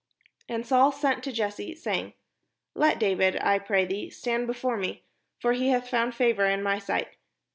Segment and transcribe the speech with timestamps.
[0.49, 2.15] And Saul sent to Jesse, saying,
[2.73, 5.03] "Let David, I pray thee, stand before me;
[5.39, 7.17] for he hath found favour in my sight."